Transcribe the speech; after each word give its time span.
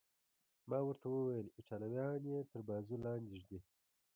ما 0.69 0.79
ورته 0.87 1.07
وویل: 1.09 1.47
ایټالویان 1.57 2.21
یې 2.31 2.39
تر 2.51 2.59
بازو 2.67 2.95
لاندې 3.05 3.35
ږدي. 3.41 3.59